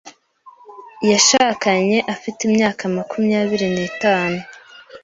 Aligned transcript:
Yashakanye 1.11 1.97
afite 2.13 2.39
imyaka 2.49 2.83
makumyabiri 2.95 3.67
n'itanu. 3.75 4.39